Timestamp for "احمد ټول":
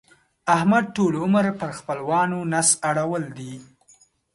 0.55-1.13